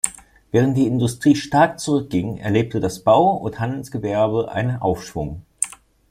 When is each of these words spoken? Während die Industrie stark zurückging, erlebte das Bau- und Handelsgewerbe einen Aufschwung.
Während 0.49 0.75
die 0.77 0.87
Industrie 0.87 1.35
stark 1.35 1.79
zurückging, 1.79 2.37
erlebte 2.37 2.79
das 2.79 3.03
Bau- 3.03 3.33
und 3.35 3.59
Handelsgewerbe 3.59 4.51
einen 4.51 4.77
Aufschwung. 4.81 5.43